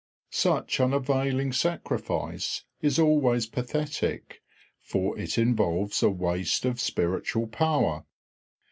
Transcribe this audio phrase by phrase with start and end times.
[0.33, 4.41] Such unavailing sacrifice is always pathetic,
[4.79, 8.05] for it involves a waste of spiritual power.